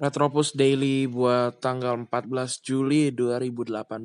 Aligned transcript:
Retropus 0.00 0.56
Daily 0.56 1.04
buat 1.04 1.60
tanggal 1.60 1.92
14 1.92 2.64
Juli 2.64 3.12
2018. 3.12 4.00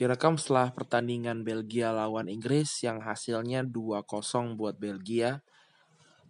Direkam 0.00 0.40
setelah 0.40 0.72
pertandingan 0.72 1.44
Belgia 1.44 1.92
lawan 1.92 2.32
Inggris 2.32 2.80
yang 2.80 3.04
hasilnya 3.04 3.60
2-0 3.68 4.08
buat 4.56 4.80
Belgia. 4.80 5.44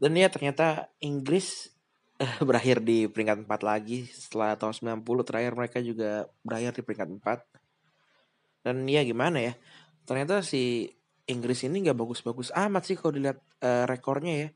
Dan 0.02 0.18
ya 0.18 0.26
ternyata 0.34 0.90
Inggris 0.98 1.70
eh, 2.18 2.42
berakhir 2.48 2.82
di 2.82 3.06
peringkat 3.06 3.46
4 3.46 3.54
lagi 3.62 4.10
setelah 4.10 4.58
tahun 4.58 4.98
90 4.98 5.22
terakhir 5.22 5.52
mereka 5.54 5.78
juga 5.78 6.26
berakhir 6.42 6.74
di 6.74 6.82
peringkat 6.82 7.08
4. 7.22 8.66
Dan 8.66 8.82
ya 8.90 9.06
gimana 9.06 9.46
ya? 9.46 9.54
Ternyata 10.02 10.42
si 10.42 10.90
Inggris 11.30 11.62
ini 11.62 11.86
nggak 11.86 11.94
bagus-bagus 11.94 12.50
amat 12.50 12.82
sih 12.82 12.98
kalau 12.98 13.14
dilihat 13.14 13.38
uh, 13.62 13.86
rekornya 13.86 14.34
ya 14.34 14.50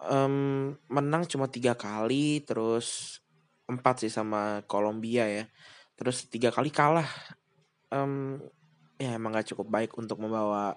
um, 0.00 0.74
menang 0.90 1.26
cuma 1.28 1.46
tiga 1.46 1.78
kali 1.78 2.42
terus 2.42 3.18
empat 3.70 4.06
sih 4.06 4.12
sama 4.12 4.62
Kolombia 4.66 5.26
ya. 5.28 5.44
Terus 5.94 6.26
tiga 6.26 6.50
kali 6.50 6.72
kalah. 6.72 7.08
Um, 7.92 8.42
ya 8.98 9.14
emang 9.14 9.34
gak 9.34 9.54
cukup 9.54 9.70
baik 9.70 9.94
untuk 9.98 10.18
membawa 10.18 10.74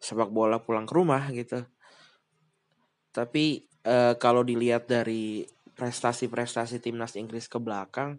sepak 0.00 0.32
bola 0.32 0.60
pulang 0.60 0.88
ke 0.88 0.94
rumah 0.96 1.28
gitu. 1.32 1.64
Tapi 3.12 3.64
uh, 3.84 4.14
kalau 4.16 4.44
dilihat 4.44 4.88
dari 4.88 5.44
prestasi-prestasi 5.76 6.80
timnas 6.80 7.16
Inggris 7.20 7.48
ke 7.52 7.60
belakang 7.60 8.16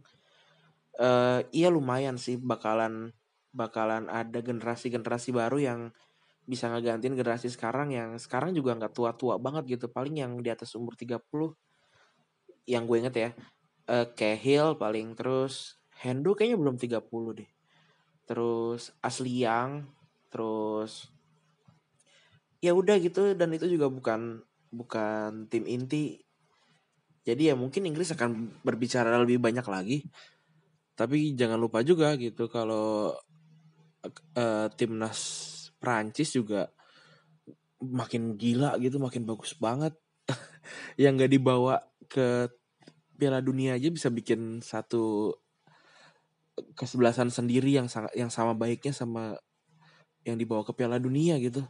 uh, 1.01 1.41
iya 1.53 1.69
lumayan 1.73 2.17
sih 2.21 2.37
bakalan 2.37 3.13
bakalan 3.53 4.09
ada 4.11 4.41
generasi-generasi 4.41 5.33
baru 5.33 5.57
yang 5.57 5.79
bisa 6.47 6.71
ngegantiin 6.71 7.13
generasi 7.19 7.51
sekarang 7.51 7.91
yang 7.91 8.15
sekarang 8.15 8.55
juga 8.55 8.73
nggak 8.79 8.95
tua-tua 8.95 9.35
banget 9.37 9.77
gitu. 9.77 9.91
Paling 9.91 10.15
yang 10.23 10.31
di 10.39 10.47
atas 10.47 10.73
umur 10.79 10.95
30 10.95 11.19
yang 12.67 12.83
gue 12.87 12.97
inget 12.99 13.15
ya 13.15 13.29
uh, 13.87 14.07
Cahill 14.15 14.75
paling 14.75 15.15
terus 15.15 15.79
Hendo 15.97 16.37
kayaknya 16.37 16.61
belum 16.61 16.77
30 16.77 17.39
deh. 17.41 17.49
Terus 18.29 18.93
Asli 19.01 19.41
Yang 19.41 19.89
terus 20.29 21.09
ya 22.61 22.73
udah 22.73 22.99
gitu 23.01 23.33
dan 23.33 23.49
itu 23.55 23.65
juga 23.65 23.89
bukan 23.89 24.45
bukan 24.69 25.49
tim 25.49 25.65
inti. 25.65 26.21
Jadi 27.25 27.49
ya 27.51 27.55
mungkin 27.57 27.89
Inggris 27.89 28.13
akan 28.13 28.61
berbicara 28.61 29.17
lebih 29.19 29.41
banyak 29.41 29.65
lagi. 29.65 30.05
Tapi 30.93 31.33
jangan 31.33 31.57
lupa 31.57 31.81
juga 31.81 32.13
gitu 32.13 32.45
kalau 32.45 33.17
uh, 34.37 34.67
timnas 34.77 35.19
Prancis 35.77 36.33
juga 36.33 36.73
makin 37.81 38.35
gila 38.35 38.77
gitu, 38.81 38.97
makin 38.97 39.23
bagus 39.23 39.53
banget. 39.57 39.93
yang 41.01 41.15
gak 41.15 41.31
dibawa 41.31 41.79
ke 42.09 42.51
Piala 43.17 43.41
Dunia 43.41 43.73
aja 43.73 43.89
bisa 43.89 44.13
bikin 44.13 44.61
satu 44.61 45.33
kesebelasan 46.77 47.29
sendiri 47.29 47.73
yang 47.73 47.89
sangat 47.89 48.13
yang 48.17 48.29
sama 48.33 48.57
baiknya 48.57 48.93
sama 48.93 49.37
yang 50.25 50.37
dibawa 50.37 50.65
ke 50.65 50.73
Piala 50.73 51.01
Dunia 51.01 51.37
gitu. 51.41 51.65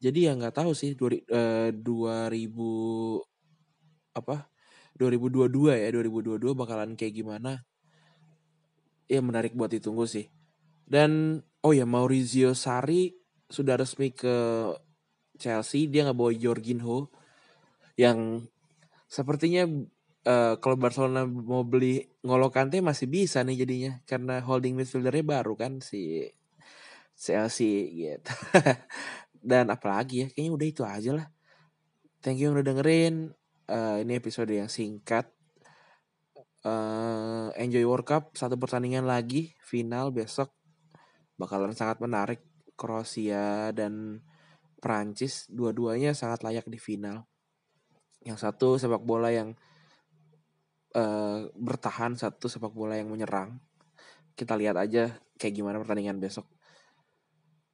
Jadi 0.00 0.28
ya 0.28 0.36
nggak 0.36 0.60
tahu 0.60 0.76
sih 0.76 0.92
dua, 0.92 1.16
uh, 1.32 1.70
2000 1.72 3.22
apa 4.16 4.48
2022 4.96 5.76
ya 5.76 5.88
2022 5.92 6.56
bakalan 6.56 6.96
kayak 6.96 7.14
gimana. 7.16 7.64
Ya 9.06 9.22
menarik 9.22 9.54
buat 9.54 9.70
ditunggu 9.70 10.04
sih. 10.08 10.32
Dan 10.86 11.42
oh 11.66 11.74
ya 11.74 11.82
Maurizio 11.82 12.54
Sarri 12.54 13.10
sudah 13.50 13.74
resmi 13.74 14.14
ke 14.14 14.70
Chelsea 15.34 15.90
dia 15.90 16.06
nggak 16.06 16.14
bawa 16.14 16.30
Jorginho. 16.30 17.10
Yang 17.98 18.46
sepertinya 19.10 19.66
uh, 20.30 20.54
kalau 20.62 20.76
Barcelona 20.78 21.26
mau 21.26 21.66
beli 21.66 22.06
Ngolo 22.22 22.54
Kante 22.54 22.78
masih 22.78 23.10
bisa 23.10 23.42
nih 23.42 23.66
jadinya 23.66 23.92
karena 24.06 24.38
holding 24.46 24.78
midfieldernya 24.78 25.26
baru 25.26 25.58
kan 25.58 25.82
si 25.82 26.30
Chelsea 27.18 27.90
gitu. 27.90 28.30
Dan 29.50 29.74
apalagi 29.74 30.22
ya 30.22 30.26
kayaknya 30.30 30.52
udah 30.54 30.66
itu 30.70 30.82
aja 30.86 31.10
lah. 31.18 31.26
Thank 32.22 32.38
you 32.38 32.50
yang 32.50 32.54
udah 32.58 32.66
dengerin. 32.66 33.34
Uh, 33.66 33.98
ini 34.06 34.14
episode 34.14 34.54
yang 34.54 34.70
singkat. 34.70 35.26
Uh, 36.62 37.50
enjoy 37.58 37.82
World 37.86 38.06
Cup 38.06 38.34
satu 38.34 38.58
pertandingan 38.58 39.06
lagi 39.06 39.54
final 39.62 40.10
besok 40.10 40.55
bakalan 41.36 41.76
sangat 41.76 42.00
menarik 42.00 42.40
Kroasia 42.76 43.72
dan 43.72 44.20
Prancis 44.76 45.48
dua-duanya 45.48 46.12
sangat 46.12 46.44
layak 46.44 46.68
di 46.68 46.76
final. 46.76 47.24
Yang 48.20 48.44
satu 48.44 48.76
sepak 48.76 49.00
bola 49.06 49.32
yang 49.32 49.56
uh, 50.92 51.48
bertahan, 51.56 52.18
satu 52.18 52.50
sepak 52.50 52.72
bola 52.72 52.98
yang 52.98 53.08
menyerang. 53.08 53.60
Kita 54.36 54.58
lihat 54.58 54.76
aja 54.76 55.16
kayak 55.40 55.54
gimana 55.56 55.80
pertandingan 55.80 56.20
besok. 56.20 56.44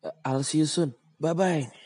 Uh, 0.03 0.15
I'll 0.23 0.47
see 0.47 0.63
you 0.63 0.69
soon. 0.69 0.95
Bye 1.19 1.35
bye. 1.35 1.82